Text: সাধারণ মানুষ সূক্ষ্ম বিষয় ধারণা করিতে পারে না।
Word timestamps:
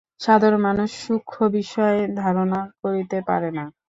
সাধারণ 0.21 0.61
মানুষ 0.67 0.89
সূক্ষ্ম 1.03 1.39
বিষয় 1.57 1.97
ধারণা 2.21 2.59
করিতে 2.81 3.17
পারে 3.29 3.49
না। 3.57 3.65